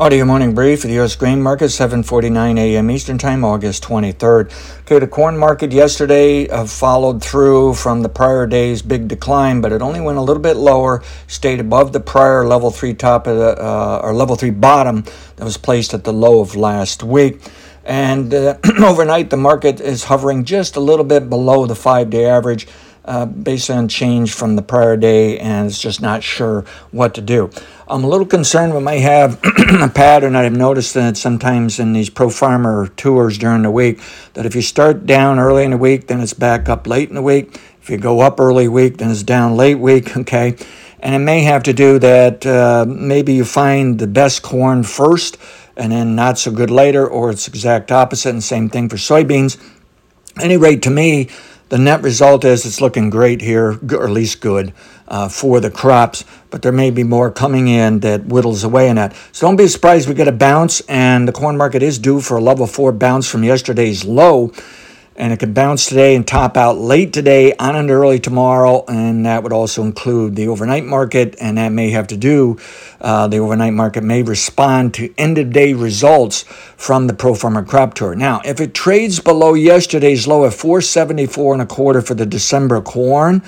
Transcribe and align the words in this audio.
Audio 0.00 0.24
morning 0.24 0.54
brief 0.54 0.82
for 0.82 0.86
the 0.86 0.92
U.S. 0.92 1.16
grain 1.16 1.42
market, 1.42 1.64
7:49 1.64 2.56
a.m. 2.56 2.88
Eastern 2.88 3.18
Time, 3.18 3.44
August 3.44 3.82
23rd. 3.82 4.52
Okay, 4.82 5.00
the 5.00 5.08
corn 5.08 5.36
market 5.36 5.72
yesterday 5.72 6.48
uh, 6.48 6.66
followed 6.66 7.20
through 7.20 7.74
from 7.74 8.02
the 8.02 8.08
prior 8.08 8.46
day's 8.46 8.80
big 8.80 9.08
decline, 9.08 9.60
but 9.60 9.72
it 9.72 9.82
only 9.82 10.00
went 10.00 10.16
a 10.16 10.20
little 10.20 10.40
bit 10.40 10.54
lower, 10.54 11.02
stayed 11.26 11.58
above 11.58 11.92
the 11.92 11.98
prior 11.98 12.46
level 12.46 12.70
three 12.70 12.94
top 12.94 13.24
the, 13.24 13.60
uh, 13.60 14.00
or 14.04 14.14
level 14.14 14.36
three 14.36 14.50
bottom 14.50 15.02
that 15.34 15.44
was 15.44 15.56
placed 15.56 15.92
at 15.92 16.04
the 16.04 16.12
low 16.12 16.40
of 16.40 16.54
last 16.54 17.02
week. 17.02 17.42
And 17.84 18.32
uh, 18.32 18.56
overnight, 18.80 19.30
the 19.30 19.36
market 19.36 19.80
is 19.80 20.04
hovering 20.04 20.44
just 20.44 20.76
a 20.76 20.80
little 20.80 21.04
bit 21.04 21.28
below 21.28 21.66
the 21.66 21.74
five-day 21.74 22.24
average 22.24 22.68
uh, 23.08 23.24
based 23.24 23.70
on 23.70 23.88
change 23.88 24.34
from 24.34 24.54
the 24.54 24.60
prior 24.60 24.94
day 24.94 25.38
and 25.38 25.66
is 25.66 25.78
just 25.78 26.02
not 26.02 26.22
sure 26.22 26.66
what 26.90 27.14
to 27.14 27.22
do. 27.22 27.50
I'm 27.88 28.04
a 28.04 28.06
little 28.06 28.26
concerned 28.26 28.74
we 28.74 28.80
might 28.80 29.00
have 29.00 29.40
a 29.80 29.88
pattern 29.88 30.36
I've 30.36 30.52
noticed 30.52 30.92
that 30.92 31.16
sometimes 31.16 31.80
in 31.80 31.94
these 31.94 32.10
pro 32.10 32.28
farmer 32.28 32.88
tours 32.96 33.38
during 33.38 33.62
the 33.62 33.70
week 33.70 34.00
that 34.34 34.44
if 34.44 34.54
you 34.54 34.60
start 34.60 35.06
down 35.06 35.38
early 35.38 35.64
in 35.64 35.70
the 35.70 35.78
week, 35.78 36.06
then 36.08 36.20
it's 36.20 36.34
back 36.34 36.68
up 36.68 36.86
late 36.86 37.08
in 37.08 37.14
the 37.14 37.22
week. 37.22 37.58
If 37.80 37.88
you 37.88 37.96
go 37.96 38.20
up 38.20 38.38
early 38.38 38.68
week, 38.68 38.98
then 38.98 39.10
it's 39.10 39.22
down 39.22 39.56
late 39.56 39.78
week, 39.78 40.14
okay? 40.18 40.54
And 41.00 41.14
it 41.14 41.20
may 41.20 41.40
have 41.44 41.62
to 41.62 41.72
do 41.72 41.98
that 42.00 42.44
uh, 42.44 42.84
maybe 42.86 43.32
you 43.32 43.46
find 43.46 43.98
the 43.98 44.06
best 44.06 44.42
corn 44.42 44.82
first 44.82 45.38
and 45.78 45.92
then 45.92 46.14
not 46.14 46.38
so 46.38 46.50
good 46.50 46.70
later, 46.70 47.06
or 47.06 47.30
it's 47.30 47.48
exact 47.48 47.90
opposite, 47.90 48.30
and 48.30 48.44
same 48.44 48.68
thing 48.68 48.90
for 48.90 48.96
soybeans. 48.96 49.56
Any 50.38 50.56
rate, 50.56 50.82
to 50.82 50.90
me, 50.90 51.28
the 51.68 51.78
net 51.78 52.02
result 52.02 52.44
is 52.44 52.64
it's 52.64 52.80
looking 52.80 53.10
great 53.10 53.40
here, 53.40 53.78
or 53.92 54.04
at 54.04 54.10
least 54.10 54.40
good, 54.40 54.72
uh, 55.06 55.28
for 55.28 55.60
the 55.60 55.70
crops, 55.70 56.24
but 56.50 56.62
there 56.62 56.72
may 56.72 56.90
be 56.90 57.02
more 57.02 57.30
coming 57.30 57.68
in 57.68 58.00
that 58.00 58.22
whittles 58.22 58.64
away 58.64 58.88
in 58.88 58.96
that. 58.96 59.14
So 59.32 59.46
don't 59.46 59.56
be 59.56 59.68
surprised 59.68 60.08
we 60.08 60.14
get 60.14 60.28
a 60.28 60.32
bounce, 60.32 60.80
and 60.88 61.28
the 61.28 61.32
corn 61.32 61.56
market 61.56 61.82
is 61.82 61.98
due 61.98 62.20
for 62.20 62.36
a 62.38 62.40
level 62.40 62.66
four 62.66 62.92
bounce 62.92 63.28
from 63.28 63.44
yesterday's 63.44 64.04
low 64.04 64.52
and 65.18 65.32
it 65.32 65.38
could 65.40 65.52
bounce 65.52 65.86
today 65.86 66.14
and 66.14 66.26
top 66.26 66.56
out 66.56 66.78
late 66.78 67.12
today 67.12 67.52
on 67.54 67.76
and 67.76 67.90
early 67.90 68.20
tomorrow 68.20 68.84
and 68.86 69.26
that 69.26 69.42
would 69.42 69.52
also 69.52 69.82
include 69.82 70.36
the 70.36 70.48
overnight 70.48 70.84
market 70.84 71.36
and 71.40 71.58
that 71.58 71.70
may 71.70 71.90
have 71.90 72.06
to 72.06 72.16
do 72.16 72.56
uh, 73.00 73.26
the 73.26 73.38
overnight 73.38 73.74
market 73.74 74.02
may 74.02 74.22
respond 74.22 74.94
to 74.94 75.12
end 75.18 75.36
of 75.36 75.52
day 75.52 75.74
results 75.74 76.44
from 76.76 77.08
the 77.08 77.14
pro 77.14 77.34
farmer 77.34 77.64
crop 77.64 77.94
tour. 77.94 78.14
Now 78.14 78.40
if 78.44 78.60
it 78.60 78.72
trades 78.72 79.20
below 79.20 79.54
yesterday's 79.54 80.26
low 80.26 80.46
at 80.46 80.54
474 80.54 81.54
and 81.54 81.62
a 81.62 81.66
quarter 81.66 82.00
for 82.00 82.14
the 82.14 82.26
december 82.26 82.80
corn 82.80 83.42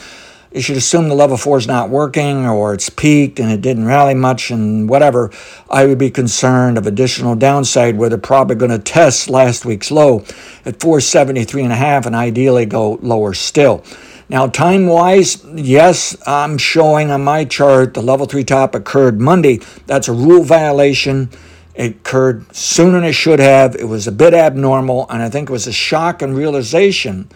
you 0.53 0.61
should 0.61 0.77
assume 0.77 1.09
the 1.09 1.15
level 1.15 1.37
four 1.37 1.59
is 1.59 1.67
not 1.67 1.91
working 1.91 2.45
or 2.45 2.75
it's 2.75 2.91
peaked 2.91 3.39
and 3.39 3.53
it 3.53 3.61
didn't 3.61 3.85
rally 3.85 4.15
much 4.15 4.51
and 4.51 4.89
whatever, 4.89 5.31
I 5.69 5.87
would 5.87 5.99
be 5.99 6.11
concerned 6.11 6.77
of 6.77 6.87
additional 6.87 7.37
downside 7.37 7.97
where 7.97 8.09
they're 8.09 8.19
probably 8.19 8.57
going 8.57 8.73
to 8.73 8.79
test 8.79 9.31
last 9.31 9.65
week's 9.65 9.93
low 9.93 10.21
at 10.65 10.81
473 10.81 11.63
and 11.63 11.73
a 11.73 11.77
half 11.77 12.05
and 12.05 12.17
ideally 12.17 12.67
go 12.67 12.99
lower 13.01 13.33
still. 13.33 13.85
Now, 14.29 14.47
time 14.47 14.87
wise, 14.87 15.45
yes, 15.55 16.17
I'm 16.27 16.59
showing 16.59 17.11
on 17.11 17.25
my 17.25 17.45
chart 17.45 17.95
the 17.95 18.03
level 18.03 18.27
three 18.27 18.45
top 18.45 18.75
occurred 18.75 19.21
Monday. 19.21 19.61
That's 19.87 20.09
a 20.09 20.13
rule 20.13 20.45
violation. 20.45 21.31
It 21.75 21.97
occurred 21.97 22.55
sooner 22.55 22.93
than 22.93 23.05
it 23.05 23.13
should 23.13 23.41
have. 23.41 23.75
It 23.75 23.89
was 23.89 24.07
a 24.07 24.13
bit 24.13 24.35
abnormal, 24.35 25.07
and 25.11 25.23
I 25.23 25.31
think 25.31 25.49
it 25.49 25.53
was 25.53 25.67
a 25.67 25.73
shock 25.73 26.23
and 26.23 26.37
realization 26.37 27.29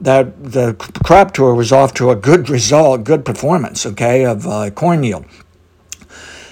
that 0.00 0.52
the 0.52 0.74
crop 1.04 1.32
tour 1.32 1.54
was 1.54 1.72
off 1.72 1.94
to 1.94 2.10
a 2.10 2.16
good 2.16 2.48
result, 2.48 3.04
good 3.04 3.24
performance, 3.24 3.86
okay, 3.86 4.24
of 4.24 4.46
uh, 4.46 4.70
corn 4.70 5.02
yield. 5.02 5.24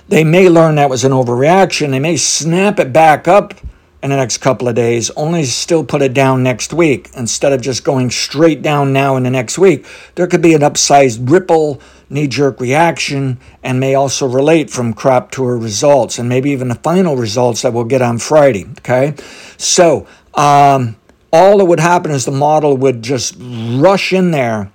They 0.09 0.25
may 0.25 0.49
learn 0.49 0.75
that 0.77 0.91
was 0.91 1.05
an 1.05 1.13
overreaction. 1.13 1.91
They 1.91 2.01
may 2.01 2.17
snap 2.17 2.79
it 2.79 2.93
back 2.93 3.27
up 3.27 3.55
in 4.03 4.11
the 4.11 4.17
next 4.17 4.39
couple 4.39 4.67
of 4.67 4.75
days, 4.75 5.11
only 5.11 5.45
still 5.45 5.85
put 5.85 6.03
it 6.03 6.13
down 6.13 6.43
next 6.43 6.73
week. 6.73 7.09
Instead 7.17 7.53
of 7.53 7.61
just 7.61 7.85
going 7.85 8.11
straight 8.11 8.61
down 8.61 8.93
now 8.93 9.17
in 9.17 9.23
the 9.23 9.31
next 9.31 9.59
week, 9.59 9.87
there 10.17 10.27
could 10.27 10.43
be 10.43 10.55
an 10.55 10.61
upsized 10.61 11.31
ripple, 11.31 11.81
knee 12.11 12.27
jerk 12.27 12.61
reaction, 12.61 13.39
and 13.63 13.79
may 13.79 13.95
also 13.95 14.27
relate 14.27 14.71
from 14.71 14.93
crop 14.93 15.31
tour 15.31 15.57
results 15.57 16.19
and 16.19 16.29
maybe 16.29 16.51
even 16.51 16.69
the 16.69 16.75
final 16.75 17.17
results 17.17 17.63
that 17.63 17.73
we'll 17.73 17.85
get 17.85 18.03
on 18.03 18.19
Friday. 18.19 18.67
Okay. 18.79 19.15
So, 19.57 20.07
um, 20.35 20.97
all 21.33 21.59
that 21.59 21.65
would 21.65 21.81
happen 21.81 22.11
is 22.11 22.25
the 22.25 22.31
model 22.31 22.77
would 22.77 23.03
just 23.03 23.35
rush 23.39 24.13
in 24.13 24.31
there 24.31 24.71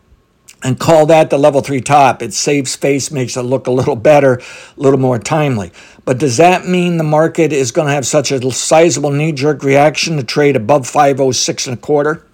and 0.63 0.79
call 0.79 1.05
that 1.05 1.29
the 1.29 1.37
level 1.37 1.61
three 1.61 1.81
top. 1.81 2.21
It 2.21 2.33
saves 2.33 2.71
space, 2.71 3.11
makes 3.11 3.37
it 3.37 3.43
look 3.43 3.67
a 3.67 3.71
little 3.71 3.95
better, 3.95 4.35
a 4.35 4.41
little 4.79 4.99
more 4.99 5.19
timely. 5.19 5.71
But 6.03 6.17
does 6.17 6.37
that 6.37 6.65
mean 6.65 6.97
the 6.97 7.03
market 7.03 7.53
is 7.53 7.71
going 7.71 7.87
to 7.87 7.93
have 7.93 8.07
such 8.07 8.31
a 8.31 8.51
sizable 8.51 9.11
knee 9.11 9.33
jerk 9.33 9.61
reaction 9.61 10.17
to 10.17 10.23
trade 10.23 10.55
above 10.55 10.87
506 10.87 11.67
and 11.67 11.77
a 11.77 11.79
quarter? 11.79 12.25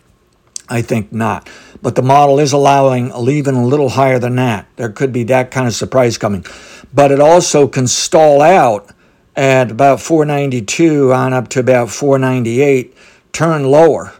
I 0.70 0.82
think 0.82 1.12
not. 1.12 1.50
But 1.82 1.96
the 1.96 2.02
model 2.02 2.40
is 2.40 2.54
allowing 2.54 3.12
even 3.28 3.56
a 3.56 3.66
little 3.66 3.90
higher 3.90 4.20
than 4.20 4.38
that. 4.38 4.68
There 4.78 4.90
could 4.90 5.12
be 5.12 5.24
that 5.26 5.52
kind 5.52 5.68
of 5.68 5.74
surprise 5.74 6.18
coming. 6.18 6.46
But 6.94 7.12
it 7.12 7.20
also 7.20 7.68
can 7.68 7.88
stall 7.88 8.42
out 8.42 8.90
at 9.36 9.72
about 9.72 10.00
492 10.00 11.12
on 11.12 11.34
up 11.34 11.50
to 11.50 11.60
about 11.60 11.90
498 11.90 12.96
turn 13.34 13.66
lower. 13.66 14.14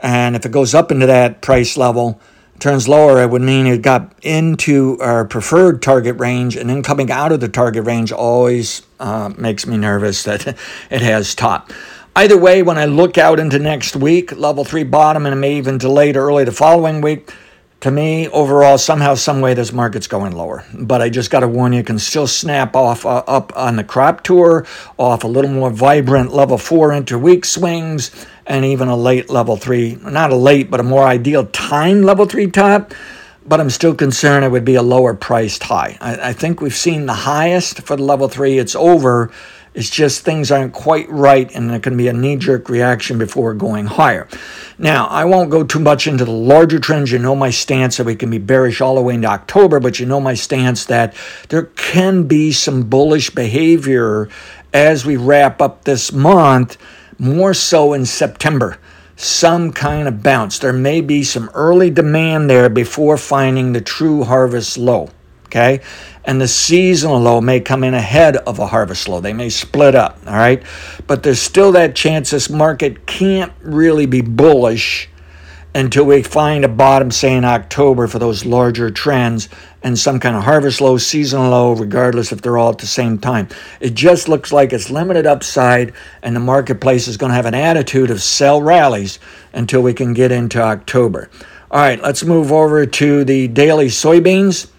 And 0.00 0.36
if 0.36 0.44
it 0.44 0.52
goes 0.52 0.74
up 0.74 0.92
into 0.92 1.06
that 1.06 1.40
price 1.40 1.76
level, 1.76 2.20
turns 2.58 2.88
lower, 2.88 3.22
it 3.22 3.30
would 3.30 3.42
mean 3.42 3.66
it 3.66 3.82
got 3.82 4.12
into 4.22 4.98
our 5.00 5.24
preferred 5.24 5.80
target 5.80 6.18
range, 6.18 6.56
and 6.56 6.68
then 6.68 6.82
coming 6.82 7.10
out 7.10 7.32
of 7.32 7.40
the 7.40 7.48
target 7.48 7.84
range 7.84 8.12
always 8.12 8.82
uh, 9.00 9.32
makes 9.36 9.66
me 9.66 9.76
nervous 9.76 10.24
that 10.24 10.46
it 10.90 11.00
has 11.00 11.34
top. 11.34 11.72
Either 12.16 12.36
way, 12.36 12.62
when 12.62 12.78
I 12.78 12.86
look 12.86 13.16
out 13.16 13.38
into 13.38 13.58
next 13.60 13.94
week, 13.94 14.36
level 14.36 14.64
three 14.64 14.82
bottom, 14.82 15.24
and 15.24 15.32
it 15.32 15.38
may 15.38 15.56
even 15.56 15.78
delay 15.78 16.10
to 16.10 16.18
early 16.18 16.44
the 16.44 16.52
following 16.52 17.00
week, 17.00 17.32
to 17.80 17.90
me, 17.92 18.28
overall, 18.28 18.76
somehow, 18.76 19.14
some 19.14 19.40
way, 19.40 19.54
this 19.54 19.72
market's 19.72 20.08
going 20.08 20.32
lower. 20.32 20.64
But 20.74 21.00
I 21.00 21.10
just 21.10 21.30
got 21.30 21.40
to 21.40 21.48
warn 21.48 21.72
you, 21.72 21.84
can 21.84 21.98
still 21.98 22.26
snap 22.26 22.74
off 22.74 23.06
uh, 23.06 23.22
up 23.26 23.56
on 23.56 23.76
the 23.76 23.84
crop 23.84 24.24
tour, 24.24 24.66
off 24.96 25.22
a 25.22 25.28
little 25.28 25.50
more 25.50 25.70
vibrant 25.70 26.32
level 26.32 26.58
four 26.58 26.90
interweek 26.90 27.44
swings, 27.44 28.10
and 28.46 28.64
even 28.64 28.88
a 28.88 28.96
late 28.96 29.30
level 29.30 29.56
three, 29.56 29.96
not 30.02 30.32
a 30.32 30.36
late, 30.36 30.70
but 30.70 30.80
a 30.80 30.82
more 30.82 31.04
ideal 31.04 31.46
time 31.46 32.02
level 32.02 32.26
three 32.26 32.50
top. 32.50 32.92
But 33.48 33.60
I'm 33.60 33.70
still 33.70 33.94
concerned 33.94 34.44
it 34.44 34.50
would 34.50 34.64
be 34.64 34.74
a 34.74 34.82
lower 34.82 35.14
priced 35.14 35.62
high. 35.62 35.96
I, 36.00 36.30
I 36.30 36.32
think 36.34 36.60
we've 36.60 36.76
seen 36.76 37.06
the 37.06 37.14
highest 37.14 37.80
for 37.82 37.96
the 37.96 38.02
level 38.02 38.28
three. 38.28 38.58
It's 38.58 38.76
over. 38.76 39.30
It's 39.74 39.88
just 39.90 40.24
things 40.24 40.50
aren't 40.50 40.72
quite 40.72 41.08
right, 41.08 41.50
and 41.54 41.70
there 41.70 41.78
can 41.78 41.96
be 41.96 42.08
a 42.08 42.12
knee 42.12 42.36
jerk 42.36 42.68
reaction 42.68 43.16
before 43.16 43.54
going 43.54 43.86
higher. 43.86 44.26
Now, 44.76 45.06
I 45.06 45.24
won't 45.24 45.50
go 45.50 45.62
too 45.62 45.78
much 45.78 46.06
into 46.06 46.24
the 46.24 46.30
larger 46.30 46.78
trends. 46.78 47.12
You 47.12 47.20
know 47.20 47.36
my 47.36 47.50
stance 47.50 47.96
that 47.96 48.04
we 48.04 48.16
can 48.16 48.28
be 48.28 48.38
bearish 48.38 48.80
all 48.80 48.96
the 48.96 49.02
way 49.02 49.14
into 49.14 49.28
October, 49.28 49.78
but 49.78 50.00
you 50.00 50.06
know 50.06 50.20
my 50.20 50.34
stance 50.34 50.84
that 50.86 51.14
there 51.48 51.64
can 51.76 52.24
be 52.24 52.52
some 52.52 52.82
bullish 52.84 53.30
behavior 53.30 54.28
as 54.74 55.06
we 55.06 55.16
wrap 55.16 55.62
up 55.62 55.84
this 55.84 56.12
month 56.12 56.76
more 57.18 57.54
so 57.54 57.92
in 57.92 58.04
September. 58.04 58.78
Some 59.20 59.72
kind 59.72 60.06
of 60.06 60.22
bounce. 60.22 60.60
There 60.60 60.72
may 60.72 61.00
be 61.00 61.24
some 61.24 61.50
early 61.52 61.90
demand 61.90 62.48
there 62.48 62.68
before 62.68 63.16
finding 63.16 63.72
the 63.72 63.80
true 63.80 64.22
harvest 64.22 64.78
low. 64.78 65.10
Okay. 65.46 65.80
And 66.24 66.40
the 66.40 66.46
seasonal 66.46 67.18
low 67.18 67.40
may 67.40 67.58
come 67.58 67.82
in 67.82 67.94
ahead 67.94 68.36
of 68.36 68.60
a 68.60 68.68
harvest 68.68 69.08
low. 69.08 69.20
They 69.20 69.32
may 69.32 69.48
split 69.48 69.96
up. 69.96 70.20
All 70.24 70.34
right. 70.34 70.62
But 71.08 71.24
there's 71.24 71.40
still 71.40 71.72
that 71.72 71.96
chance 71.96 72.30
this 72.30 72.48
market 72.48 73.06
can't 73.06 73.52
really 73.60 74.06
be 74.06 74.20
bullish 74.20 75.08
until 75.78 76.04
we 76.04 76.22
find 76.22 76.64
a 76.64 76.68
bottom, 76.68 77.10
say 77.10 77.36
in 77.36 77.44
October, 77.44 78.06
for 78.06 78.18
those 78.18 78.44
larger 78.44 78.90
trends 78.90 79.48
and 79.82 79.98
some 79.98 80.18
kind 80.18 80.34
of 80.36 80.42
harvest 80.42 80.80
low, 80.80 80.98
seasonal 80.98 81.50
low, 81.50 81.72
regardless 81.72 82.32
if 82.32 82.42
they're 82.42 82.58
all 82.58 82.70
at 82.70 82.78
the 82.78 82.86
same 82.86 83.18
time. 83.18 83.48
It 83.80 83.94
just 83.94 84.28
looks 84.28 84.52
like 84.52 84.72
it's 84.72 84.90
limited 84.90 85.26
upside, 85.26 85.92
and 86.22 86.34
the 86.34 86.40
marketplace 86.40 87.06
is 87.06 87.16
going 87.16 87.30
to 87.30 87.36
have 87.36 87.46
an 87.46 87.54
attitude 87.54 88.10
of 88.10 88.22
sell 88.22 88.60
rallies 88.60 89.18
until 89.52 89.82
we 89.82 89.94
can 89.94 90.14
get 90.14 90.32
into 90.32 90.60
October. 90.60 91.30
All 91.70 91.80
right, 91.80 92.02
let's 92.02 92.24
move 92.24 92.50
over 92.50 92.86
to 92.86 93.24
the 93.24 93.46
daily 93.48 93.86
soybeans. 93.86 94.70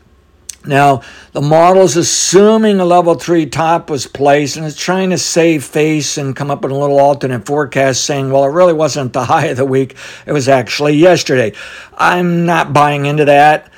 Now, 0.65 1.03
the 1.31 1.41
model 1.41 1.83
is 1.83 1.95
assuming 1.95 2.79
a 2.79 2.85
level 2.85 3.15
three 3.15 3.45
top 3.45 3.89
was 3.89 4.07
placed 4.07 4.57
and 4.57 4.65
it's 4.65 4.75
trying 4.75 5.11
to 5.11 5.17
save 5.17 5.63
face 5.63 6.17
and 6.17 6.35
come 6.35 6.51
up 6.51 6.61
with 6.63 6.73
a 6.73 6.75
little 6.75 7.00
alternate 7.00 7.45
forecast 7.45 8.03
saying, 8.03 8.29
well, 8.29 8.44
it 8.44 8.50
really 8.50 8.73
wasn't 8.73 9.13
the 9.13 9.25
high 9.25 9.45
of 9.45 9.57
the 9.57 9.65
week. 9.65 9.95
It 10.25 10.33
was 10.33 10.50
actually 10.50 10.95
yesterday. 10.95 11.53
I'm 11.97 12.45
not 12.45 12.73
buying 12.73 13.06
into 13.06 13.25
that. 13.25 13.71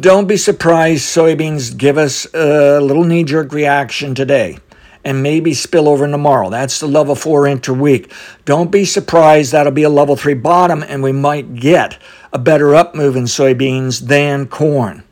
Don't 0.00 0.26
be 0.26 0.36
surprised 0.36 1.04
soybeans 1.04 1.76
give 1.76 1.98
us 1.98 2.26
a 2.34 2.80
little 2.80 3.04
knee 3.04 3.22
jerk 3.22 3.52
reaction 3.52 4.14
today 4.14 4.58
and 5.04 5.22
maybe 5.22 5.54
spill 5.54 5.88
over 5.88 6.08
tomorrow. 6.08 6.50
That's 6.50 6.80
the 6.80 6.88
level 6.88 7.14
four 7.14 7.42
interweek. 7.42 8.10
Don't 8.44 8.72
be 8.72 8.86
surprised 8.86 9.52
that'll 9.52 9.72
be 9.72 9.82
a 9.84 9.90
level 9.90 10.16
three 10.16 10.34
bottom 10.34 10.82
and 10.82 11.02
we 11.02 11.12
might 11.12 11.54
get 11.54 11.98
a 12.32 12.38
better 12.38 12.74
up 12.74 12.96
move 12.96 13.14
in 13.14 13.24
soybeans 13.24 14.00
than 14.00 14.46
corn. 14.46 15.03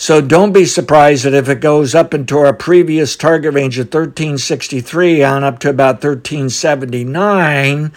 So 0.00 0.20
don't 0.20 0.52
be 0.52 0.64
surprised 0.64 1.24
that 1.24 1.34
if 1.34 1.48
it 1.48 1.60
goes 1.60 1.92
up 1.92 2.14
into 2.14 2.38
our 2.38 2.52
previous 2.52 3.16
target 3.16 3.52
range 3.52 3.80
of 3.80 3.86
1363 3.86 5.24
on 5.24 5.42
up 5.42 5.58
to 5.58 5.70
about 5.70 5.96
1379, 5.96 7.90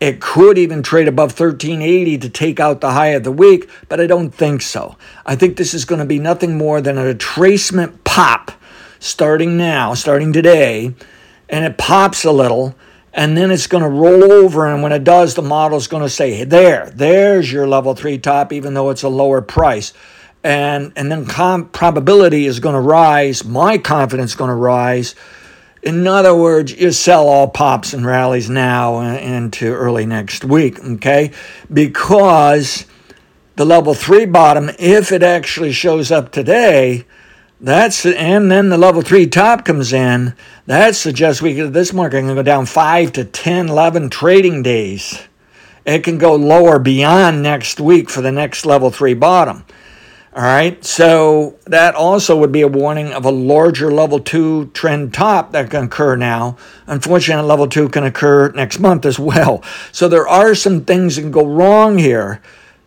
it 0.00 0.20
could 0.20 0.58
even 0.58 0.82
trade 0.82 1.06
above 1.06 1.38
1380 1.38 2.18
to 2.18 2.28
take 2.28 2.58
out 2.58 2.80
the 2.80 2.90
high 2.90 3.10
of 3.10 3.22
the 3.22 3.30
week, 3.30 3.70
but 3.88 4.00
I 4.00 4.08
don't 4.08 4.32
think 4.32 4.62
so. 4.62 4.96
I 5.24 5.36
think 5.36 5.56
this 5.56 5.74
is 5.74 5.84
going 5.84 6.00
to 6.00 6.04
be 6.04 6.18
nothing 6.18 6.58
more 6.58 6.80
than 6.80 6.98
a 6.98 7.14
retracement 7.14 8.02
pop 8.02 8.50
starting 8.98 9.56
now, 9.56 9.94
starting 9.94 10.32
today, 10.32 10.92
and 11.48 11.64
it 11.64 11.78
pops 11.78 12.24
a 12.24 12.32
little, 12.32 12.74
and 13.12 13.36
then 13.36 13.52
it's 13.52 13.68
going 13.68 13.84
to 13.84 13.88
roll 13.88 14.32
over. 14.32 14.66
And 14.66 14.82
when 14.82 14.90
it 14.90 15.04
does, 15.04 15.36
the 15.36 15.42
model's 15.42 15.86
going 15.86 16.02
to 16.02 16.10
say, 16.10 16.32
hey, 16.34 16.44
there, 16.44 16.90
there's 16.90 17.52
your 17.52 17.68
level 17.68 17.94
three 17.94 18.18
top, 18.18 18.52
even 18.52 18.74
though 18.74 18.90
it's 18.90 19.04
a 19.04 19.08
lower 19.08 19.40
price. 19.40 19.92
And, 20.44 20.92
and 20.96 21.10
then 21.10 21.26
com- 21.26 21.68
probability 21.68 22.46
is 22.46 22.60
going 22.60 22.74
to 22.74 22.80
rise, 22.80 23.44
my 23.44 23.76
confidence 23.76 24.30
is 24.30 24.36
going 24.36 24.50
to 24.50 24.54
rise 24.54 25.14
in 25.82 26.06
other 26.06 26.34
words, 26.34 26.72
you 26.72 26.90
sell 26.92 27.28
all 27.28 27.48
pops 27.48 27.92
and 27.92 28.04
rallies 28.04 28.50
now 28.50 29.00
into 29.00 29.72
early 29.72 30.06
next 30.06 30.44
week, 30.44 30.78
okay? 30.80 31.30
Because 31.72 32.84
the 33.56 33.64
level 33.64 33.94
three 33.94 34.26
bottom, 34.26 34.70
if 34.78 35.12
it 35.12 35.22
actually 35.22 35.72
shows 35.72 36.10
up 36.10 36.32
today, 36.32 37.06
that's 37.60 38.06
and 38.06 38.50
then 38.50 38.68
the 38.68 38.78
level 38.78 39.02
three 39.02 39.26
top 39.26 39.64
comes 39.64 39.92
in. 39.92 40.34
That 40.66 40.94
suggests 40.94 41.42
we 41.42 41.54
this 41.54 41.92
market 41.92 42.20
can 42.20 42.34
go 42.34 42.42
down 42.42 42.66
five 42.66 43.12
to 43.14 43.24
10, 43.24 43.68
11 43.68 44.10
trading 44.10 44.62
days. 44.62 45.26
It 45.84 46.04
can 46.04 46.18
go 46.18 46.34
lower 46.36 46.78
beyond 46.78 47.42
next 47.42 47.80
week 47.80 48.10
for 48.10 48.20
the 48.20 48.30
next 48.30 48.66
level 48.66 48.90
three 48.90 49.14
bottom. 49.14 49.64
All 50.38 50.44
right, 50.44 50.84
so 50.84 51.58
that 51.64 51.96
also 51.96 52.36
would 52.36 52.52
be 52.52 52.60
a 52.60 52.68
warning 52.68 53.12
of 53.12 53.24
a 53.24 53.30
larger 53.32 53.90
level 53.90 54.20
two 54.20 54.66
trend 54.66 55.12
top 55.12 55.50
that 55.50 55.68
can 55.68 55.86
occur 55.86 56.14
now. 56.14 56.56
Unfortunately, 56.86 57.44
level 57.44 57.66
two 57.66 57.88
can 57.88 58.04
occur 58.04 58.52
next 58.52 58.78
month 58.78 59.04
as 59.04 59.18
well. 59.18 59.64
So 59.90 60.06
there 60.06 60.28
are 60.28 60.54
some 60.54 60.84
things 60.84 61.16
that 61.16 61.22
can 61.22 61.32
go 61.32 61.44
wrong 61.44 61.98
here 61.98 62.40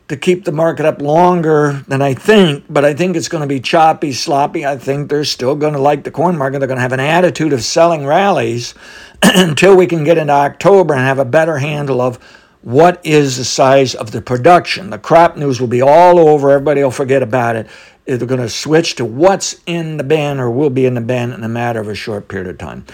to 0.07 0.15
keep 0.15 0.45
the 0.45 0.53
market 0.53 0.85
up 0.85 1.01
longer 1.01 1.83
than 1.89 2.01
I 2.01 2.13
think, 2.13 2.63
but 2.69 2.85
I 2.85 2.93
think 2.93 3.17
it's 3.17 3.27
going 3.27 3.41
to 3.41 3.47
be 3.47 3.59
choppy, 3.59 4.13
sloppy. 4.13 4.65
I 4.65 4.77
think 4.77 5.09
they're 5.09 5.25
still 5.25 5.57
going 5.57 5.73
to 5.73 5.79
like 5.79 6.05
the 6.05 6.11
corn 6.11 6.37
market. 6.37 6.59
They're 6.59 6.69
going 6.69 6.77
to 6.77 6.83
have 6.83 6.93
an 6.93 7.01
attitude 7.01 7.51
of 7.51 7.65
selling 7.65 8.05
rallies 8.05 8.75
until 9.21 9.75
we 9.75 9.87
can 9.87 10.05
get 10.05 10.17
into 10.17 10.31
October 10.31 10.93
and 10.93 11.03
have 11.03 11.19
a 11.19 11.25
better 11.25 11.57
handle 11.57 11.99
of 11.99 12.17
what 12.61 13.03
is 13.03 13.37
the 13.37 13.45
size 13.45 13.95
of 13.95 14.11
the 14.11 14.21
production. 14.21 14.89
The 14.89 14.99
crop 14.99 15.35
news 15.35 15.59
will 15.59 15.67
be 15.67 15.81
all 15.81 16.19
over. 16.19 16.51
Everybody 16.51 16.83
will 16.83 16.91
forget 16.91 17.23
about 17.23 17.55
it. 17.55 17.67
They're 18.05 18.17
going 18.17 18.41
to 18.41 18.49
switch 18.49 18.95
to 18.95 19.05
what's 19.05 19.61
in 19.65 19.97
the 19.97 20.03
bin 20.03 20.39
or 20.39 20.49
will 20.49 20.69
be 20.69 20.85
in 20.85 20.95
the 20.95 21.01
bin 21.01 21.31
in 21.31 21.43
a 21.43 21.49
matter 21.49 21.79
of 21.79 21.87
a 21.87 21.95
short 21.95 22.27
period 22.27 22.49
of 22.49 22.57
time. 22.57 22.85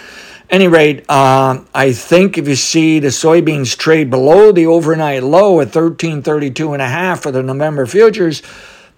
Any 0.50 0.68
rate, 0.68 1.04
uh, 1.10 1.64
I 1.74 1.92
think 1.92 2.38
if 2.38 2.48
you 2.48 2.56
see 2.56 3.00
the 3.00 3.10
soybeans 3.10 3.78
trade 3.78 4.10
below 4.10 4.54
the 4.54 4.66
overnight 4.68 5.24
low 5.24 5.60
at 5.60 5.76
1332 5.76 6.74
and 6.74 6.82
a 6.82 6.88
half 6.88 7.22
for 7.22 7.32
the 7.32 7.44
November 7.44 7.86
futures, 7.86 8.42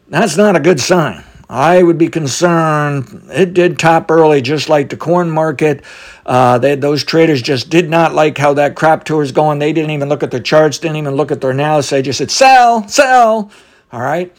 that's 0.08 0.38
not 0.38 0.56
a 0.56 0.60
good 0.60 0.80
sign. 0.80 1.24
I 1.50 1.82
would 1.82 1.98
be 1.98 2.10
concerned. 2.10 3.24
It 3.32 3.56
did 3.56 3.80
top 3.80 4.12
early, 4.12 4.40
just 4.40 4.70
like 4.70 4.90
the 4.90 4.98
corn 4.98 5.32
market. 5.32 5.84
Uh, 6.24 6.60
they, 6.60 6.76
those 6.76 7.04
traders 7.04 7.42
just 7.42 7.72
did 7.72 7.90
not 7.90 8.14
like 8.14 8.38
how 8.38 8.54
that 8.54 8.76
crop 8.76 9.04
tour 9.04 9.24
is 9.24 9.32
going. 9.32 9.58
They 9.58 9.74
didn't 9.74 9.90
even 9.90 10.10
look 10.10 10.22
at 10.22 10.30
their 10.30 10.42
charts, 10.42 10.78
didn't 10.78 10.98
even 10.98 11.16
look 11.16 11.32
at 11.32 11.42
their 11.42 11.50
analysis. 11.50 11.90
They 11.90 12.02
just 12.04 12.20
said, 12.20 12.30
sell, 12.30 12.88
sell. 12.88 13.52
All 13.92 14.02
right. 14.02 14.32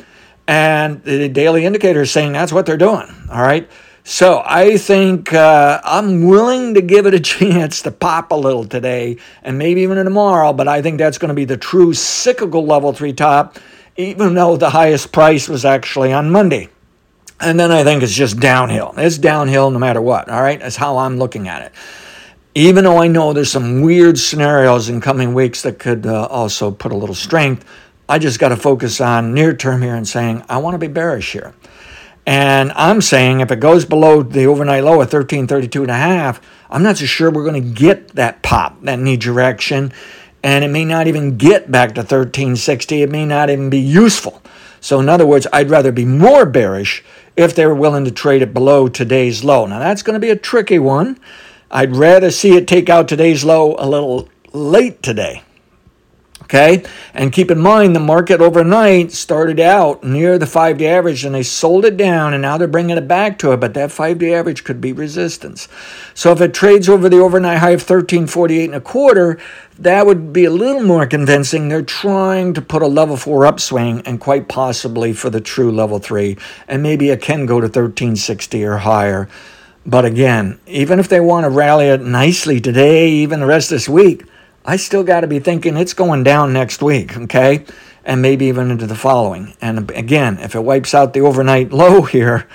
And 0.46 1.02
the 1.02 1.28
daily 1.28 1.64
indicator 1.64 2.02
is 2.02 2.12
saying 2.12 2.32
that's 2.32 2.52
what 2.52 2.64
they're 2.64 2.76
doing. 2.76 3.08
All 3.28 3.42
right. 3.42 3.68
So 4.04 4.42
I 4.46 4.76
think 4.76 5.32
uh, 5.32 5.80
I'm 5.82 6.26
willing 6.26 6.74
to 6.74 6.80
give 6.80 7.06
it 7.06 7.14
a 7.14 7.20
chance 7.38 7.82
to 7.82 7.90
pop 7.90 8.30
a 8.30 8.36
little 8.36 8.64
today 8.64 9.16
and 9.42 9.58
maybe 9.58 9.80
even 9.80 10.02
tomorrow, 10.04 10.52
but 10.52 10.68
I 10.68 10.80
think 10.80 10.98
that's 10.98 11.18
going 11.18 11.30
to 11.30 11.34
be 11.34 11.44
the 11.44 11.56
true 11.56 11.92
cyclical 11.92 12.64
level 12.64 12.92
three 12.92 13.12
top, 13.12 13.58
even 13.96 14.34
though 14.34 14.56
the 14.56 14.70
highest 14.70 15.10
price 15.10 15.48
was 15.48 15.64
actually 15.64 16.12
on 16.12 16.30
Monday. 16.30 16.68
And 17.40 17.58
then 17.58 17.72
I 17.72 17.84
think 17.84 18.02
it's 18.02 18.14
just 18.14 18.38
downhill. 18.38 18.94
It's 18.96 19.16
downhill 19.18 19.70
no 19.70 19.78
matter 19.78 20.00
what. 20.00 20.28
All 20.28 20.42
right. 20.42 20.60
That's 20.60 20.76
how 20.76 20.98
I'm 20.98 21.18
looking 21.18 21.48
at 21.48 21.62
it. 21.62 21.72
Even 22.54 22.84
though 22.84 22.98
I 22.98 23.06
know 23.06 23.32
there's 23.32 23.50
some 23.50 23.80
weird 23.80 24.18
scenarios 24.18 24.88
in 24.88 25.00
coming 25.00 25.34
weeks 25.34 25.62
that 25.62 25.78
could 25.78 26.04
uh, 26.04 26.26
also 26.26 26.70
put 26.70 26.92
a 26.92 26.96
little 26.96 27.14
strength, 27.14 27.64
I 28.08 28.18
just 28.18 28.40
got 28.40 28.48
to 28.48 28.56
focus 28.56 29.00
on 29.00 29.32
near 29.32 29.54
term 29.54 29.82
here 29.82 29.94
and 29.94 30.06
saying, 30.06 30.42
I 30.48 30.58
want 30.58 30.74
to 30.74 30.78
be 30.78 30.88
bearish 30.88 31.32
here. 31.32 31.54
And 32.26 32.72
I'm 32.72 33.00
saying 33.00 33.40
if 33.40 33.50
it 33.50 33.60
goes 33.60 33.84
below 33.84 34.22
the 34.22 34.46
overnight 34.46 34.84
low 34.84 34.94
of 34.94 35.12
1332 35.12 35.82
and 35.82 35.90
a 35.90 35.94
half, 35.94 36.40
I'm 36.68 36.82
not 36.82 36.98
so 36.98 37.06
sure 37.06 37.30
we're 37.30 37.48
going 37.48 37.62
to 37.62 37.80
get 37.80 38.08
that 38.08 38.42
pop, 38.42 38.82
that 38.82 38.98
knee 38.98 39.16
direction. 39.16 39.92
And 40.42 40.64
it 40.64 40.68
may 40.68 40.84
not 40.84 41.06
even 41.06 41.38
get 41.38 41.70
back 41.70 41.90
to 41.90 42.00
1360. 42.00 43.02
It 43.02 43.10
may 43.10 43.24
not 43.24 43.48
even 43.48 43.70
be 43.70 43.80
useful. 43.80 44.42
So, 44.80 44.98
in 45.00 45.08
other 45.08 45.26
words, 45.26 45.46
I'd 45.52 45.70
rather 45.70 45.92
be 45.92 46.04
more 46.04 46.46
bearish 46.46 47.04
if 47.36 47.54
they 47.54 47.66
were 47.66 47.74
willing 47.74 48.04
to 48.04 48.10
trade 48.10 48.42
it 48.42 48.54
below 48.54 48.88
today's 48.88 49.44
low. 49.44 49.66
Now, 49.66 49.78
that's 49.78 50.02
going 50.02 50.14
to 50.14 50.20
be 50.20 50.30
a 50.30 50.36
tricky 50.36 50.78
one. 50.78 51.18
I'd 51.70 51.94
rather 51.94 52.30
see 52.30 52.56
it 52.56 52.66
take 52.66 52.88
out 52.88 53.06
today's 53.06 53.44
low 53.44 53.76
a 53.78 53.86
little 53.86 54.28
late 54.52 55.02
today. 55.02 55.42
Okay? 56.50 56.82
And 57.14 57.32
keep 57.32 57.48
in 57.48 57.60
mind, 57.60 57.94
the 57.94 58.00
market 58.00 58.40
overnight 58.40 59.12
started 59.12 59.60
out 59.60 60.02
near 60.02 60.36
the 60.36 60.48
five 60.48 60.78
day 60.78 60.88
average 60.88 61.24
and 61.24 61.32
they 61.32 61.44
sold 61.44 61.84
it 61.84 61.96
down 61.96 62.34
and 62.34 62.42
now 62.42 62.58
they're 62.58 62.66
bringing 62.66 62.96
it 62.96 63.06
back 63.06 63.38
to 63.38 63.52
it, 63.52 63.60
but 63.60 63.72
that 63.74 63.92
five 63.92 64.18
day 64.18 64.34
average 64.34 64.64
could 64.64 64.80
be 64.80 64.92
resistance. 64.92 65.68
So 66.12 66.32
if 66.32 66.40
it 66.40 66.52
trades 66.52 66.88
over 66.88 67.08
the 67.08 67.20
overnight 67.20 67.58
high 67.58 67.70
of 67.70 67.82
1348 67.82 68.64
and 68.64 68.74
a 68.74 68.80
quarter, 68.80 69.38
that 69.78 70.06
would 70.06 70.32
be 70.32 70.44
a 70.44 70.50
little 70.50 70.82
more 70.82 71.06
convincing. 71.06 71.68
They're 71.68 71.82
trying 71.82 72.52
to 72.54 72.62
put 72.62 72.82
a 72.82 72.88
level 72.88 73.16
four 73.16 73.46
upswing 73.46 74.00
and 74.00 74.18
quite 74.18 74.48
possibly 74.48 75.12
for 75.12 75.30
the 75.30 75.40
true 75.40 75.70
level 75.70 76.00
three, 76.00 76.36
and 76.66 76.82
maybe 76.82 77.10
it 77.10 77.22
can 77.22 77.46
go 77.46 77.60
to 77.60 77.66
1360 77.66 78.64
or 78.64 78.78
higher. 78.78 79.28
But 79.86 80.04
again, 80.04 80.58
even 80.66 80.98
if 80.98 81.08
they 81.08 81.20
want 81.20 81.44
to 81.44 81.50
rally 81.50 81.86
it 81.86 82.02
nicely 82.02 82.60
today, 82.60 83.08
even 83.08 83.38
the 83.38 83.46
rest 83.46 83.70
of 83.70 83.76
this 83.76 83.88
week, 83.88 84.24
I 84.70 84.76
still 84.76 85.02
got 85.02 85.22
to 85.22 85.26
be 85.26 85.40
thinking 85.40 85.76
it's 85.76 85.94
going 85.94 86.22
down 86.22 86.52
next 86.52 86.80
week, 86.80 87.16
okay? 87.16 87.64
And 88.04 88.22
maybe 88.22 88.46
even 88.46 88.70
into 88.70 88.86
the 88.86 88.94
following. 88.94 89.56
And 89.60 89.90
again, 89.90 90.38
if 90.38 90.54
it 90.54 90.60
wipes 90.60 90.94
out 90.94 91.12
the 91.12 91.22
overnight 91.22 91.72
low 91.72 92.02
here, 92.02 92.46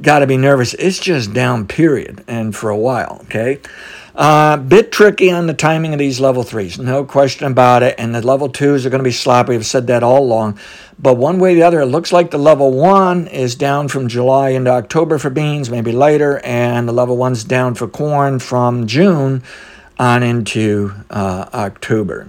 got 0.00 0.20
to 0.20 0.26
be 0.26 0.38
nervous. 0.38 0.72
It's 0.72 0.98
just 0.98 1.34
down, 1.34 1.68
period, 1.68 2.24
and 2.26 2.56
for 2.56 2.70
a 2.70 2.76
while, 2.76 3.18
okay? 3.24 3.60
Uh, 4.14 4.56
bit 4.56 4.90
tricky 4.90 5.30
on 5.30 5.46
the 5.46 5.52
timing 5.52 5.92
of 5.92 5.98
these 5.98 6.20
level 6.20 6.42
threes, 6.42 6.78
no 6.78 7.04
question 7.04 7.46
about 7.46 7.82
it. 7.82 7.96
And 7.98 8.14
the 8.14 8.26
level 8.26 8.48
twos 8.48 8.86
are 8.86 8.90
going 8.90 9.00
to 9.00 9.04
be 9.04 9.10
sloppy. 9.12 9.54
I've 9.54 9.66
said 9.66 9.88
that 9.88 10.02
all 10.02 10.24
along. 10.24 10.58
But 10.98 11.18
one 11.18 11.38
way 11.38 11.52
or 11.52 11.56
the 11.56 11.62
other, 11.64 11.80
it 11.82 11.86
looks 11.86 12.12
like 12.12 12.30
the 12.30 12.38
level 12.38 12.72
one 12.72 13.26
is 13.26 13.54
down 13.54 13.88
from 13.88 14.08
July 14.08 14.50
into 14.50 14.70
October 14.70 15.18
for 15.18 15.28
beans, 15.28 15.68
maybe 15.68 15.92
later, 15.92 16.40
and 16.44 16.88
the 16.88 16.94
level 16.94 17.18
one's 17.18 17.44
down 17.44 17.74
for 17.74 17.86
corn 17.86 18.38
from 18.38 18.86
June 18.86 19.42
on 19.98 20.22
into 20.22 20.92
uh, 21.10 21.48
October. 21.52 22.28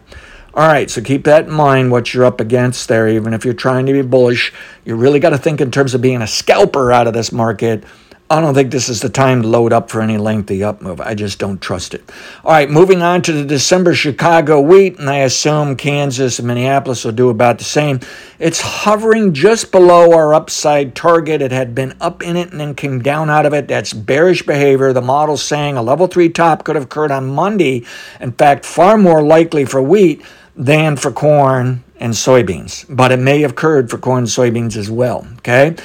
All 0.54 0.68
right, 0.68 0.90
so 0.90 1.02
keep 1.02 1.26
that 1.26 1.46
in 1.46 1.54
mind 1.54 1.92
what 1.92 2.14
you're 2.14 2.26
up 2.26 2.42
against 2.42 2.88
there. 2.88 3.08
Even 3.08 3.34
if 3.34 3.46
you're 3.46 3.54
trying 3.54 3.86
to 3.86 3.94
be 3.94 4.02
bullish, 4.02 4.52
you 4.84 4.96
really 4.96 5.20
got 5.20 5.30
to 5.30 5.38
think 5.38 5.62
in 5.62 5.70
terms 5.72 5.94
of 5.94 6.02
being 6.02 6.22
a 6.22 6.28
scalper 6.28 6.92
out 6.92 7.08
of 7.08 7.14
this 7.14 7.32
market 7.32 7.84
I 8.32 8.42
don't 8.42 8.54
think 8.54 8.70
this 8.70 8.90
is 8.90 9.02
the 9.02 9.10
time 9.10 9.42
to 9.42 9.48
load 9.48 9.74
up 9.74 9.90
for 9.90 10.02
any 10.02 10.20
lengthy 10.20 10.64
up 10.64 10.84
move. 10.84 11.02
I 11.02 11.16
just 11.16 11.40
don't 11.40 11.60
trust 11.60 11.96
it. 11.96 12.08
All 12.46 12.52
right, 12.52 12.70
moving 12.70 13.02
on 13.02 13.24
to 13.24 13.32
the 13.32 13.44
December 13.44 13.96
Chicago 13.96 14.62
wheat, 14.62 15.00
and 15.00 15.10
I 15.10 15.20
assume 15.20 15.76
Kansas 15.76 16.38
and 16.38 16.48
Minneapolis 16.48 17.04
will 17.04 17.12
do 17.12 17.30
about 17.30 17.58
the 17.58 17.64
same. 17.64 18.02
It's 18.38 18.62
hovering 18.62 19.34
just 19.34 19.72
below 19.72 20.14
our 20.14 20.36
upside 20.36 20.94
target. 20.94 21.42
It 21.42 21.52
had 21.52 21.74
been 21.74 21.96
up 22.00 22.22
in 22.22 22.38
it 22.38 22.52
and 22.52 22.60
then 22.60 22.76
came 22.76 23.02
down 23.02 23.32
out 23.32 23.48
of 23.48 23.54
it. 23.54 23.68
That's 23.68 23.94
bearish 23.94 24.44
behavior. 24.44 24.94
The 24.94 25.02
model's 25.02 25.42
saying 25.42 25.76
a 25.76 25.82
level 25.82 26.06
three 26.06 26.30
top 26.30 26.64
could 26.66 26.76
have 26.76 26.86
occurred 26.86 27.10
on 27.10 27.26
Monday. 27.26 27.84
In 28.20 28.34
fact, 28.34 28.64
far 28.64 29.00
more 29.00 29.24
likely 29.24 29.66
for 29.66 29.82
wheat 29.82 30.22
than 30.56 30.98
for 30.98 31.12
corn 31.12 31.84
and 32.00 32.14
soybeans, 32.14 32.86
but 32.88 33.12
it 33.12 33.20
may 33.20 33.42
have 33.42 33.52
occurred 33.52 33.90
for 33.90 33.98
corn 33.98 34.20
and 34.20 34.28
soybeans 34.28 34.78
as 34.78 34.92
well. 34.92 35.28
Okay. 35.40 35.76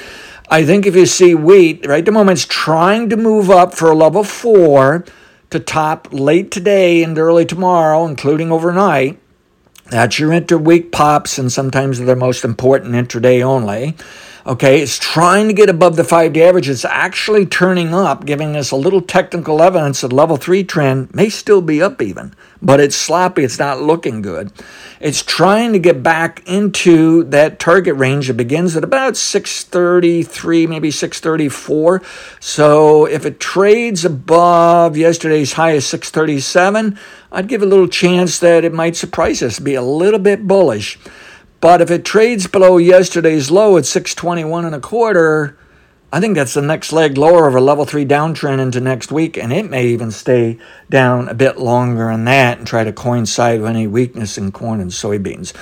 I 0.49 0.63
think 0.63 0.85
if 0.85 0.95
you 0.95 1.05
see 1.05 1.33
wheat, 1.33 1.85
right 1.87 2.05
the 2.05 2.11
moment, 2.11 2.37
it's 2.37 2.47
trying 2.47 3.09
to 3.09 3.17
move 3.17 3.49
up 3.49 3.73
for 3.73 3.89
a 3.89 3.95
level 3.95 4.23
four 4.23 5.03
to 5.49 5.59
top 5.59 6.07
late 6.11 6.51
today 6.51 7.03
and 7.03 7.17
early 7.17 7.45
tomorrow, 7.45 8.05
including 8.05 8.51
overnight. 8.51 9.19
That's 9.89 10.19
your 10.19 10.31
interweek 10.31 10.91
pops, 10.91 11.37
and 11.37 11.51
sometimes 11.51 11.99
they're 11.99 12.15
most 12.15 12.43
important 12.43 12.93
intraday 12.93 13.41
only. 13.41 13.95
Okay, 14.47 14.79
it's 14.79 14.99
trying 14.99 15.47
to 15.47 15.55
get 15.55 15.71
above 15.71 15.95
the 15.95 16.03
five 16.03 16.33
day 16.33 16.47
average. 16.47 16.69
It's 16.69 16.85
actually 16.85 17.47
turning 17.47 17.95
up, 17.95 18.27
giving 18.27 18.55
us 18.55 18.69
a 18.69 18.75
little 18.75 19.01
technical 19.01 19.59
evidence 19.59 20.01
that 20.01 20.13
level 20.13 20.37
three 20.37 20.63
trend 20.63 21.11
may 21.15 21.29
still 21.29 21.63
be 21.63 21.81
up 21.81 21.99
even, 21.99 22.31
but 22.61 22.79
it's 22.79 22.95
sloppy. 22.95 23.43
It's 23.43 23.57
not 23.57 23.81
looking 23.81 24.21
good. 24.21 24.51
It's 24.99 25.23
trying 25.23 25.73
to 25.73 25.79
get 25.79 26.03
back 26.03 26.47
into 26.47 27.23
that 27.23 27.57
target 27.57 27.95
range 27.95 28.27
that 28.27 28.35
begins 28.35 28.77
at 28.77 28.83
about 28.83 29.17
633, 29.17 30.67
maybe 30.67 30.91
634. 30.91 32.03
So 32.39 33.05
if 33.07 33.25
it 33.25 33.39
trades 33.39 34.05
above 34.05 34.95
yesterday's 34.95 35.53
high 35.53 35.71
of 35.71 35.83
637, 35.83 36.99
I'd 37.31 37.47
give 37.47 37.63
a 37.63 37.65
little 37.65 37.87
chance 37.87 38.37
that 38.37 38.63
it 38.63 38.73
might 38.73 38.95
surprise 38.95 39.41
us, 39.41 39.57
be 39.57 39.73
a 39.73 39.81
little 39.81 40.19
bit 40.19 40.45
bullish. 40.45 40.99
But 41.65 41.81
if 41.81 41.89
it 41.89 42.05
trades 42.05 42.45
below 42.45 42.77
yesterday's 42.77 43.49
low 43.49 43.75
at 43.75 43.87
621 43.87 44.65
and 44.65 44.75
a 44.75 44.79
quarter, 44.79 45.57
I 46.13 46.19
think 46.19 46.35
that's 46.35 46.53
the 46.53 46.61
next 46.61 46.93
leg 46.93 47.17
lower 47.17 47.47
of 47.47 47.55
a 47.55 47.59
level 47.59 47.85
three 47.85 48.05
downtrend 48.05 48.59
into 48.59 48.79
next 48.79 49.11
week, 49.11 49.35
and 49.35 49.51
it 49.51 49.67
may 49.67 49.87
even 49.87 50.11
stay 50.11 50.59
down 50.91 51.27
a 51.27 51.33
bit 51.33 51.57
longer 51.57 52.11
than 52.11 52.25
that 52.25 52.59
and 52.59 52.67
try 52.67 52.83
to 52.83 52.93
coincide 52.93 53.61
with 53.61 53.71
any 53.71 53.87
weakness 53.87 54.37
in 54.37 54.51
corn 54.51 54.79
and 54.79 54.91
soybeans. 54.91 55.53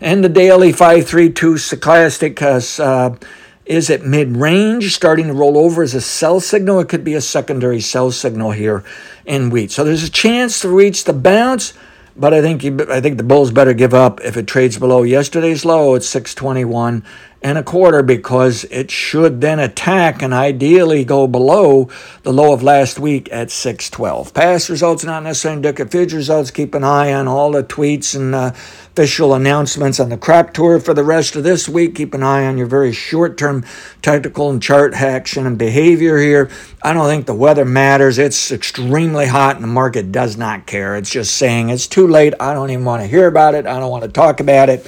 And 0.00 0.24
the 0.24 0.28
daily 0.28 0.72
532 0.72 1.54
stochastic 1.54 2.42
uh, 2.42 3.16
is 3.64 3.88
at 3.88 4.04
mid 4.04 4.36
range, 4.36 4.92
starting 4.92 5.28
to 5.28 5.32
roll 5.32 5.56
over 5.56 5.84
as 5.84 5.94
a 5.94 6.00
sell 6.00 6.40
signal. 6.40 6.80
It 6.80 6.88
could 6.88 7.04
be 7.04 7.14
a 7.14 7.20
secondary 7.20 7.80
sell 7.80 8.10
signal 8.10 8.50
here 8.50 8.82
in 9.26 9.48
wheat. 9.50 9.70
So 9.70 9.84
there's 9.84 10.02
a 10.02 10.10
chance 10.10 10.58
to 10.62 10.68
reach 10.68 11.04
the 11.04 11.12
bounce. 11.12 11.72
But 12.16 12.34
I 12.34 12.42
think 12.42 12.64
I 12.90 13.00
think 13.00 13.16
the 13.16 13.22
Bulls 13.22 13.50
better 13.50 13.72
give 13.72 13.94
up 13.94 14.20
if 14.20 14.36
it 14.36 14.46
trades 14.46 14.78
below 14.78 15.02
yesterday's 15.02 15.64
low. 15.64 15.94
It's 15.94 16.08
621 16.08 17.04
and 17.42 17.58
a 17.58 17.62
quarter 17.62 18.02
because 18.02 18.64
it 18.64 18.90
should 18.90 19.40
then 19.40 19.58
attack 19.58 20.22
and 20.22 20.32
ideally 20.32 21.04
go 21.04 21.26
below 21.26 21.88
the 22.22 22.32
low 22.32 22.52
of 22.52 22.62
last 22.62 22.98
week 22.98 23.28
at 23.32 23.50
612. 23.50 24.32
Past 24.32 24.68
results 24.68 25.04
not 25.04 25.24
necessarily 25.24 25.56
indicative. 25.56 25.88
of 25.88 25.92
Future 25.92 26.16
results. 26.16 26.50
Keep 26.50 26.74
an 26.74 26.84
eye 26.84 27.12
on 27.12 27.26
all 27.26 27.50
the 27.50 27.64
tweets 27.64 28.14
and 28.14 28.34
uh, 28.34 28.52
official 28.92 29.34
announcements 29.34 29.98
on 29.98 30.08
the 30.08 30.16
crop 30.16 30.52
tour 30.52 30.78
for 30.78 30.94
the 30.94 31.02
rest 31.02 31.34
of 31.34 31.42
this 31.42 31.68
week. 31.68 31.96
Keep 31.96 32.14
an 32.14 32.22
eye 32.22 32.46
on 32.46 32.58
your 32.58 32.66
very 32.66 32.92
short-term 32.92 33.64
technical 34.02 34.48
and 34.48 34.62
chart 34.62 34.94
action 34.94 35.46
and 35.46 35.58
behavior 35.58 36.18
here. 36.18 36.48
I 36.82 36.92
don't 36.92 37.06
think 37.06 37.26
the 37.26 37.34
weather 37.34 37.64
matters. 37.64 38.18
It's 38.18 38.52
extremely 38.52 39.26
hot 39.26 39.56
and 39.56 39.64
the 39.64 39.68
market 39.68 40.12
does 40.12 40.36
not 40.36 40.66
care. 40.66 40.96
It's 40.96 41.10
just 41.10 41.36
saying 41.36 41.70
it's 41.70 41.88
too 41.88 42.06
late. 42.06 42.34
I 42.38 42.54
don't 42.54 42.70
even 42.70 42.84
want 42.84 43.02
to 43.02 43.08
hear 43.08 43.26
about 43.26 43.54
it. 43.54 43.66
I 43.66 43.80
don't 43.80 43.90
want 43.90 44.04
to 44.04 44.10
talk 44.10 44.40
about 44.40 44.68
it. 44.68 44.86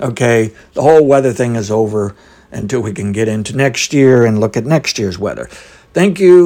Okay, 0.00 0.52
the 0.72 0.82
whole 0.82 1.06
weather 1.06 1.32
thing 1.32 1.56
is 1.56 1.70
over 1.70 2.14
until 2.50 2.80
we 2.80 2.92
can 2.92 3.12
get 3.12 3.28
into 3.28 3.56
next 3.56 3.92
year 3.92 4.24
and 4.24 4.40
look 4.40 4.56
at 4.56 4.64
next 4.64 4.98
year's 4.98 5.18
weather. 5.18 5.46
Thank 5.92 6.18
you. 6.18 6.42